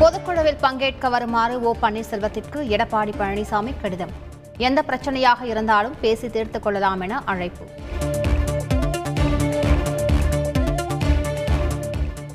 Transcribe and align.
பொதுக்குழுவில் 0.00 0.56
பங்கேற்க 0.60 1.08
வருமாறு 1.08 1.62
ஓ 1.62 1.74
பன்னீர்செல்வத்திற்கு 1.82 2.54
எடப்பாடி 2.54 3.12
பழனிசாமி 3.18 3.74
கடிதம். 3.82 4.10
எந்த 4.56 4.82
பிரச்சனையாக 4.88 5.42
இருந்தாலும் 5.42 5.94
பேசி 6.00 6.28
தீர்த்துக் 6.28 6.62
கொள்ளலாம் 6.62 7.00
என 7.00 7.22
அழைப்பு. 7.24 7.64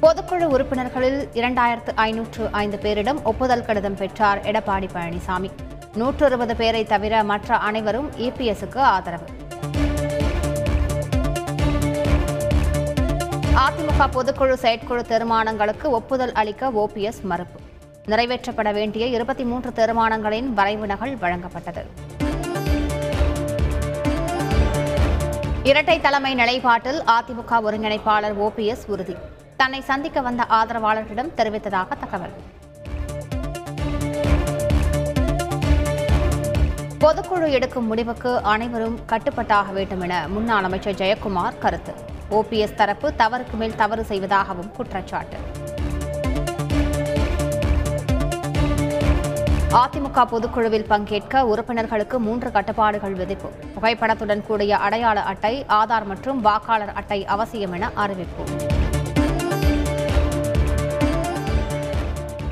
பொதுக்குழு 0.01 0.47
உறுப்பினர்களில் 0.55 1.29
இரண்டாயிரத்து 1.33 1.93
ஐநூற்று 1.95 2.49
ஐந்து 2.51 2.77
பேரிடம் 2.77 3.23
ஒப்புதல் 3.23 3.65
கடிதம் 3.65 3.95
பெற்றார் 3.95 4.41
எடப்பாடி 4.41 4.89
பழனிசாமி. 4.93 5.51
நூற்று 5.93 6.25
அறுபது 6.25 6.55
பேரை 6.55 6.83
தவிர 6.83 7.23
மற்ற 7.23 7.57
அனைவரும் 7.57 8.11
இபிஎஸ்க்கு 8.11 8.77
ஆதரவு. 8.77 9.25
அதிமுக 13.55 14.03
பொதுக்குழு 14.13 14.53
செயற்குழு 14.53 15.03
தீர்மானங்களுக்கு 15.03 15.89
ஒப்புதல் 15.89 16.31
அளிக்க 16.31 16.69
ஓபிஎஸ் 16.69 17.21
மறுப்பு. 17.21 17.59
நிறைவேற்றப்பட 18.05 18.73
வேண்டிய 18.73 19.05
இருபத்தி 19.05 19.43
மூன்று 19.43 19.69
தீர்மானங்களின் 19.69 20.53
வரைவு 20.53 20.85
நகல் 20.85 21.15
வழங்கப்பட்டது. 21.15 21.85
இரட்டை 25.63 25.99
தலைமை 25.99 26.35
நிலைப்பாட்டில் 26.35 27.01
அதிமுக 27.07 27.51
ஒருங்கிணைப்பாளர் 27.51 28.37
ஓபிஎஸ் 28.39 28.85
உறுதி. 28.87 29.15
தன்னை 29.57 29.81
சந்திக்க 29.81 30.21
வந்த 30.21 30.45
ஆதரவாளர்களிடம் 30.49 31.33
தெரிவித்ததாக 31.37 31.87
தகவல். 31.99 32.33
பொதுக்குழு 36.99 37.49
எடுக்கும் 37.49 37.85
முடிவுக்கு 37.85 38.41
அனைவரும் 38.41 38.99
கட்டுப்பட்டாக 39.09 39.73
வேண்டும் 39.73 40.01
என 40.01 40.27
முன்னாள் 40.27 40.63
அமைச்சர் 40.63 40.93
ஜெயக்குமார் 40.93 41.57
கருத்து. 41.59 42.09
ஓபிஎஸ் 42.37 42.75
தரப்பு 42.75 43.13
தவறுக்கு 43.17 43.55
மேல் 43.61 43.75
தவறு 43.75 44.03
செய்வதாகவும் 44.03 44.71
குற்றச்சாட்டு. 44.71 45.37
அதிமுக 49.81 50.23
பொதுக்குழுவில் 50.31 50.87
பங்கேற்க 50.87 51.45
உறுப்பினர்களுக்கு 51.45 52.19
மூன்று 52.19 52.51
கட்டுப்பாடுகள் 52.51 53.13
விதிப்பு. 53.13 53.49
புகைப்படத்துடன் 53.75 54.45
கூடிய 54.47 54.77
அடையாள 54.77 55.21
அட்டை 55.21 55.65
ஆதார் 55.69 56.03
மற்றும் 56.03 56.41
வாக்காளர் 56.41 56.93
அட்டை 56.93 57.25
அவசியம் 57.25 57.71
என 57.71 57.91
அறிவிப்பு. 57.93 58.45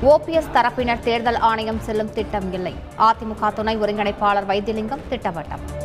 ஓபிஎஸ் 0.03 0.53
தரப்பினர் 0.53 0.99
தேர்தல் 0.99 1.37
ஆணையம் 1.37 1.79
செல்லும் 1.79 2.13
திட்டம் 2.13 2.53
இல்லை. 2.53 2.75
அதிமுக 2.97 3.53
துணை 3.53 3.77
ஒருங்கிணைப்பாளர் 3.77 4.45
வைத்திலிங்கம் 4.45 5.05
திட்டவட்டம். 5.09 5.78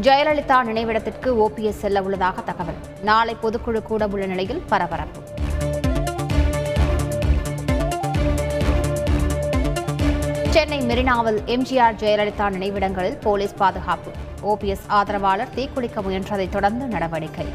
ஜெயலலிதா 0.00 0.56
நினைவிடத்திற்கு 0.64 1.26
ஓபிஎஸ் 1.26 1.80
செல்ல 1.82 2.02
உள்ளதாக 2.02 2.40
தகவல். 2.40 2.74
நாளை 3.02 3.36
பொதுக்குழு 3.42 3.82
கூட 3.82 4.06
உள்ள 4.06 4.26
நிலையில் 4.26 4.62
பரபரப்பு. 4.68 5.20
சென்னை 10.50 10.80
மெரினாவில் 10.80 11.42
எம்ஜிஆர் 11.46 11.96
ஜெயலலிதா 11.96 12.50
நினைவிடங்களில் 12.50 13.20
போலீஸ் 13.20 13.54
பாதுகாப்பு. 13.54 14.10
ஓபிஎஸ் 14.46 14.84
ஆதரவாளர் 14.86 15.48
தீக்குளிக்க 15.56 16.02
முயன்றதைத் 16.02 16.48
தொடர்ந்து 16.48 16.86
நடவடிக்கை. 16.86 17.46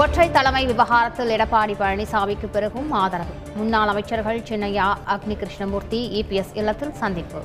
ஒற்றை 0.00 0.30
தலைமை 0.30 0.66
விவகாரத்தில் 0.66 1.28
எடப்பாடி 1.28 1.74
பழனிசாமிக்கு 1.80 2.46
பிறகும் 2.46 2.92
ஆதரவு. 2.92 3.34
முன்னாள் 3.54 3.88
அமைச்சர்கள் 3.88 4.40
சின்னையா 4.40 4.94
அக்னி 5.06 5.36
கிருஷ்ணமூர்த்தி 5.36 6.00
இபிஎஸ் 6.20 6.52
இல்லத்தில் 6.54 6.92
சந்திப்பு. 6.92 7.40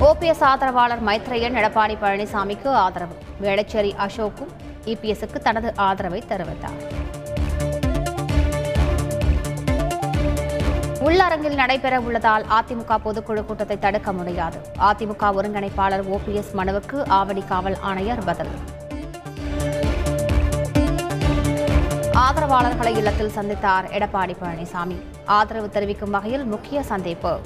ஓபிஎஸ் 0.00 0.42
ஆதரவாளர் 0.42 1.04
மைத்ரேயன் 1.04 1.58
எடப்பாடி 1.62 1.96
பழனிசாமிக்கு 2.02 2.68
ஆதரவு. 2.68 3.18
வேளச்சேரி 3.42 3.94
அசோக்கும் 4.06 4.52
இபிஎஸ்க்கு 4.84 5.38
தனது 5.42 5.72
ஆதரவை 5.76 6.22
தெரிவித்தார். 6.28 6.95
உள்ளரங்கில் 11.06 11.54
நடைபெற 11.54 12.00
உள்ளதால் 12.00 12.44
அதிமுக 12.44 12.94
பொதுக்குழு 13.04 13.44
கூட்டத்தை 13.44 13.78
தடுக்க 13.78 14.12
முடியாது. 14.12 14.58
அதிமுக 14.78 15.28
ஒருங்கிணைப்பாளர் 15.38 16.04
ஓபிஎஸ் 16.14 16.52
மனுவுக்கு 16.56 16.96
ஆவடி 17.08 17.46
காவல் 17.46 17.76
ஆணையர் 17.80 18.24
பதில். 18.24 18.52
ஆதரவாளர்களை 22.12 22.96
இல்லத்தில் 22.96 23.30
சந்தித்தார் 23.30 23.86
எடப்பாடி 23.98 24.36
பழனிசாமி. 24.42 24.96
ஆதரவு 25.24 25.70
தெரிவிக்கும் 25.70 26.10
வகையில் 26.10 26.44
முக்கிய 26.44 26.82
சந்திப்பு. 26.82 27.40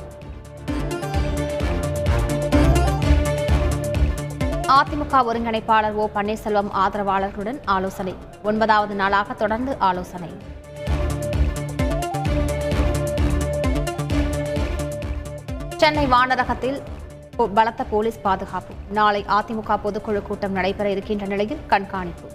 அதிமுக 4.78 5.22
ஒருங்கிணைப்பாளர் 5.30 5.92
ஓ 5.92 6.08
பன்னீர்செல்வம் 6.14 6.72
ஆதரவாளர்களுடன் 6.84 7.60
ஆலோசனை. 7.64 8.14
ஒன்பதாவது 8.42 8.94
நாளாக 8.94 9.32
தொடர்ந்து 9.32 9.76
ஆலோசனை. 9.78 10.58
சென்னை 15.80 16.02
வானரகத்தில் 16.12 16.78
பலத்த 17.56 17.82
போலீஸ் 17.90 18.18
பாதுகாப்பு. 18.24 18.72
நாளை 18.96 19.20
அதிமுக 19.36 19.76
பொதுக்குழு 19.84 20.20
கூட்டம் 20.22 20.56
நடைபெற 20.56 20.86
இருக்கின்ற 20.94 21.26
நிலையில் 21.26 21.60
கண்காணிப்பு. 21.66 22.26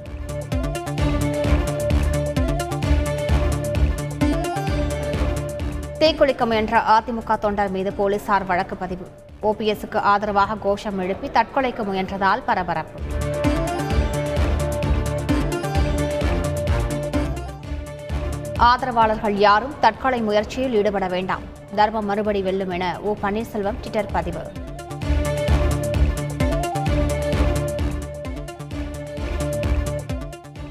தீக்குளிக்க 5.99 6.45
முயன்ற 6.51 6.81
அதிமுக 6.95 7.37
தொண்டர் 7.43 7.71
மீது 7.75 7.93
போலீசார் 7.99 8.45
வழக்கு 8.51 8.77
பதிவு. 8.83 9.07
ஓபிஎஸ்க்கு 9.49 9.99
ஆதரவாக 10.13 10.57
கோஷம் 10.65 10.97
எழுப்பி 10.97 11.29
தற்கொலைக்கு 11.37 11.85
முயன்றதால் 11.89 12.45
பரபரப்பு. 12.45 13.01
ஆதரவாளர்கள் 18.71 19.37
யாரும் 19.47 19.75
தற்கொலை 19.79 20.21
முயற்சியில் 20.21 20.75
ஈடுபட 20.81 21.07
வேண்டாம். 21.07 21.45
தர்மம் 21.75 22.05
மறுபடி 22.05 22.41
வெல்லும் 22.41 22.69
என 22.69 22.99
ஓ 23.01 23.15
பன்னீர்செல்வம் 23.23 23.79
ட்விட்டர் 23.79 24.11
பதிவு. 24.11 24.43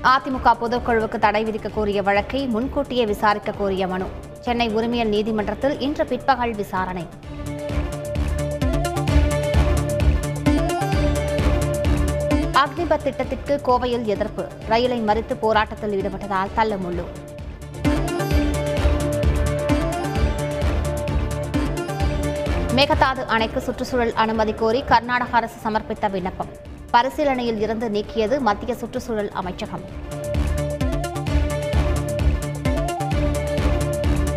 அதிமுக 0.03 0.53
பொதுக்குழுவுக்கு 0.61 1.19
தடை 1.19 1.45
விதிக்க 1.45 1.71
கோரிய 1.75 2.03
வழக்கை 2.03 2.47
முன்கூட்டியே 2.47 3.07
விசாரிக்க 3.07 3.53
கோரிய 3.53 3.87
மனு. 3.87 4.09
சென்னை 4.41 4.69
உரிமையல் 4.69 5.09
நீதிமன்றத்தில் 5.09 5.81
இன்று 5.81 6.07
பிற்பகல் 6.07 6.55
விசாரணை. 6.55 7.07
அக்னிபத் 12.65 13.03
திட்டத்திற்கு 13.03 13.61
கோவையில் 13.67 14.05
எதிர்ப்பு. 14.05 14.49
ரயிலை 14.69 15.03
மறித்து 15.03 15.35
போராட்டத்தில் 15.41 15.95
ஈடுபட்டதால் 16.01 16.55
தள்ள 16.55 16.75
முள்ளு. 16.75 17.05
மேகதாது 22.77 23.25
அணைக்கு 23.27 23.61
சுற்றுச்சூழல் 23.61 24.15
அனுமதி 24.15 24.53
கோரி 24.53 24.85
கர்நாடக 24.85 25.31
அரசு 25.31 25.71
சமர்ப்பித்த 25.71 26.11
விண்ணப்பம். 26.11 26.49
பரிசீலனையில் 26.91 27.61
இருந்து 27.61 27.89
நீக்கியது 27.89 28.39
மத்திய 28.39 28.75
சுற்றுச்சூழல் 28.75 29.31
அமைச்சகம். 29.33 29.85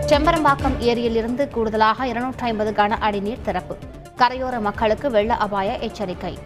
செம்பரம்பாக்கம் 0.09 0.77
ஏரியிலிருந்து 0.79 1.49
கூடுதலாக 1.49 2.07
இருநூற்றி 2.07 2.45
ஐம்பது 2.45 2.71
கன 2.71 2.89
அடி 2.89 3.19
நீர் 3.19 3.41
திறப்பு. 3.41 3.77
கரையோர 4.17 4.59
மக்களுக்கு 4.59 5.11
வெள்ள 5.11 5.33
அபாய 5.33 5.77
எச்சரிக்கை. 5.77 6.37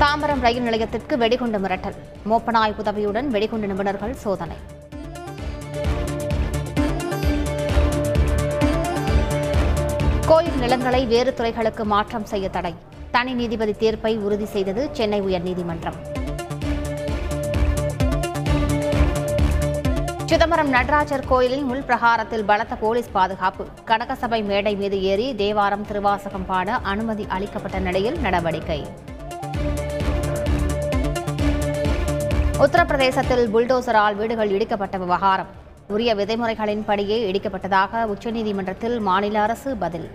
தாம்பரம் 0.00 0.42
ரயில் 0.44 0.64
நிலையத்திற்கு 0.66 1.14
வெடிகுண்டு 1.18 1.58
மிரட்டல். 1.58 1.96
மோப்பனாய் 2.30 2.74
உதவியுடன் 2.82 3.26
வெடிகுண்டு 3.28 3.66
நிபுணர்கள் 3.70 4.12
சோதனை. 4.22 4.56
கோயில் 10.26 10.58
நிலங்களை 10.62 11.06
வேறு 11.06 11.34
துறைகளுக்கு 11.34 11.84
மாற்றம் 11.84 12.24
செய்ய 12.24 12.48
தடை. 12.48 12.74
தனி 13.10 13.34
நீதிபதி 13.34 13.74
தீர்ப்பை 13.82 14.16
உறுதி 14.16 14.44
செய்தது 14.44 14.88
சென்னை 14.92 15.20
உயர்நீதிமன்றம். 15.22 15.98
சிதம்பரம் 20.30 20.68
நடராஜர் 20.68 21.28
கோயிலின் 21.28 21.68
உள் 21.70 21.86
பிரகாரத்தில் 21.90 22.44
பலத்த 22.44 22.74
போலீஸ் 22.74 23.12
பாதுகாப்பு. 23.12 23.66
கனகசபை 23.86 24.42
மேடை 24.44 24.74
மீது 24.76 25.02
ஏறி 25.02 25.28
தேவாரம் 25.34 25.86
திருவாசகம் 25.86 26.46
பாட 26.46 26.70
அனுமதி 26.94 27.26
அளிக்கப்பட்ட 27.28 27.78
நிலையில் 27.78 28.20
நடவடிக்கை. 28.20 28.82
உத்தரப்பிரதேசத்தில் 32.64 33.44
புல்டோசரால் 33.52 34.14
வீடுகள் 34.14 34.50
இடிக்கப்பட்ட 34.50 34.98
விவகாரம். 34.98 35.46
உரிய 35.88 36.14
விதிமுறைகளின்படியே 36.14 37.18
இடிக்கப்பட்டதாக 37.28 38.02
உச்சநீதிமன்றத்தில் 38.14 39.00
மாநில 39.00 39.40
அரசு 39.40 39.76
பதில். 39.76 40.08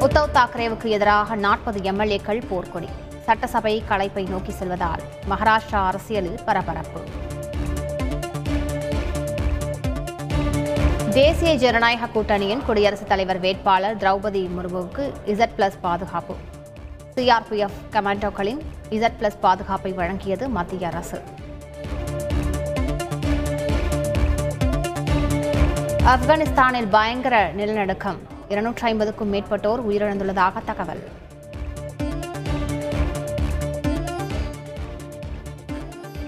உத்தவ் 0.00 0.34
தாக்கரேவுக்கு 0.34 0.84
எதிராக 0.84 1.34
நாற்பது 1.34 1.80
எம்எல்ஏக்கள் 1.80 2.42
போர்க்கொடி. 2.50 2.88
சட்டசபை 3.24 3.82
கலைப்பை 3.88 4.28
நோக்கி 4.28 4.52
செல்வதால் 4.52 5.00
மகாராஷ்டிரா 5.30 5.80
அரசியலில் 5.92 6.38
பரபரப்பு. 6.44 7.00
தேசிய 11.10 11.54
ஜனநாயக 11.54 12.06
கூட்டணியின் 12.06 12.64
குடியரசுத் 12.68 13.08
தலைவர் 13.08 13.40
வேட்பாளர் 13.40 13.96
திரௌபதி 13.96 14.48
முர்முவுக்கு 14.58 15.06
இசட் 15.26 15.56
பிளஸ் 15.58 15.80
பாதுகாப்பு. 15.80 16.36
சிஆர்பிஎஃப் 17.18 17.78
கமாண்டோக்களின் 17.92 18.60
இசட் 18.90 19.16
பிளஸ் 19.20 19.38
பாதுகாப்பை 19.40 19.92
வழங்கியது 19.92 20.48
மத்திய 20.48 20.86
அரசு. 20.86 21.22
ஆப்கானிஸ்தானில் 26.12 26.88
பயங்கர 26.90 27.52
நிலநடுக்கம். 27.52 28.18
இருநூற்றி 28.48 28.86
ஐம்பதுக்கும் 28.86 29.32
மேற்பட்டோர் 29.32 29.82
உயிரிழந்துள்ளதாக 29.88 30.52
தகவல். 30.64 31.02